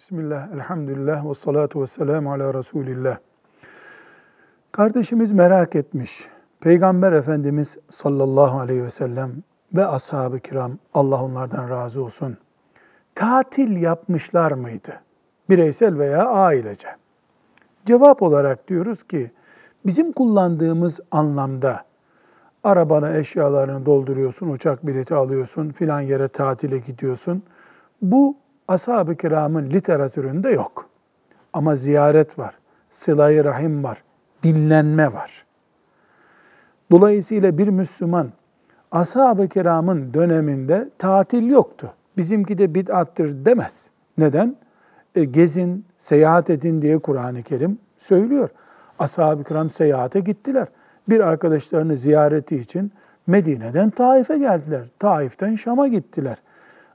Bismillah, 0.00 0.52
elhamdülillah 0.54 1.30
ve 1.30 1.34
salatu 1.34 1.82
ve 1.82 1.86
selamu 1.86 2.32
ala 2.32 2.54
Resulillah. 2.54 3.18
Kardeşimiz 4.72 5.32
merak 5.32 5.76
etmiş. 5.76 6.28
Peygamber 6.60 7.12
Efendimiz 7.12 7.78
sallallahu 7.90 8.58
aleyhi 8.58 8.84
ve 8.84 8.90
sellem 8.90 9.30
ve 9.74 9.86
ashab-ı 9.86 10.40
kiram 10.40 10.72
Allah 10.94 11.24
onlardan 11.24 11.70
razı 11.70 12.04
olsun. 12.04 12.36
Tatil 13.14 13.76
yapmışlar 13.76 14.52
mıydı? 14.52 15.00
Bireysel 15.50 15.98
veya 15.98 16.28
ailece. 16.28 16.88
Cevap 17.86 18.22
olarak 18.22 18.68
diyoruz 18.68 19.02
ki 19.02 19.30
bizim 19.86 20.12
kullandığımız 20.12 21.00
anlamda 21.10 21.84
arabana 22.64 23.16
eşyalarını 23.16 23.86
dolduruyorsun, 23.86 24.48
uçak 24.48 24.86
bileti 24.86 25.14
alıyorsun, 25.14 25.70
filan 25.70 26.00
yere 26.00 26.28
tatile 26.28 26.78
gidiyorsun. 26.78 27.42
Bu 28.02 28.36
ashab-ı 28.70 29.16
kiramın 29.16 29.70
literatüründe 29.70 30.50
yok. 30.50 30.88
Ama 31.52 31.76
ziyaret 31.76 32.38
var, 32.38 32.54
sıla 32.90 33.44
rahim 33.44 33.84
var, 33.84 34.02
dinlenme 34.42 35.12
var. 35.12 35.44
Dolayısıyla 36.90 37.58
bir 37.58 37.68
Müslüman 37.68 38.30
ashab-ı 38.90 39.48
kiramın 39.48 40.14
döneminde 40.14 40.90
tatil 40.98 41.50
yoktu. 41.50 41.94
Bizimki 42.16 42.58
de 42.58 42.74
bid'attır 42.74 43.44
demez. 43.44 43.90
Neden? 44.18 44.56
E, 45.14 45.24
gezin, 45.24 45.84
seyahat 45.98 46.50
edin 46.50 46.82
diye 46.82 46.98
Kur'an-ı 46.98 47.42
Kerim 47.42 47.78
söylüyor. 47.98 48.48
Ashab-ı 48.98 49.44
kiram 49.44 49.70
seyahate 49.70 50.20
gittiler. 50.20 50.68
Bir 51.08 51.20
arkadaşlarını 51.20 51.96
ziyareti 51.96 52.56
için 52.56 52.92
Medine'den 53.26 53.90
Taif'e 53.90 54.38
geldiler. 54.38 54.84
Taif'ten 54.98 55.56
Şam'a 55.56 55.88
gittiler. 55.88 56.36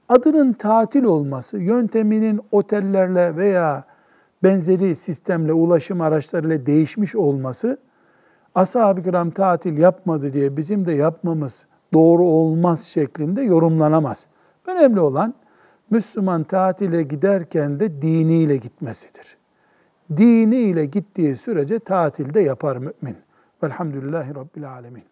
Adının 0.09 0.53
tatil 0.53 1.03
olması, 1.03 1.57
yönteminin 1.57 2.41
otellerle 2.51 3.35
veya 3.35 3.83
benzeri 4.43 4.95
sistemle, 4.95 5.53
ulaşım 5.53 6.01
araçlarıyla 6.01 6.65
değişmiş 6.65 7.15
olması, 7.15 7.77
ashab-ı 8.55 9.03
kiram 9.03 9.31
tatil 9.31 9.77
yapmadı 9.77 10.33
diye 10.33 10.57
bizim 10.57 10.85
de 10.85 10.91
yapmamız 10.91 11.65
doğru 11.93 12.23
olmaz 12.23 12.83
şeklinde 12.83 13.41
yorumlanamaz. 13.41 14.27
Önemli 14.67 14.99
olan 14.99 15.33
Müslüman 15.89 16.43
tatile 16.43 17.03
giderken 17.03 17.79
de 17.79 18.01
diniyle 18.01 18.57
gitmesidir. 18.57 19.37
Diniyle 20.17 20.85
gittiği 20.85 21.35
sürece 21.35 21.79
tatilde 21.79 22.39
yapar 22.39 22.77
mümin. 22.77 23.17
Velhamdülillahi 23.63 24.35
Rabbil 24.35 24.71
Alemin. 24.71 25.03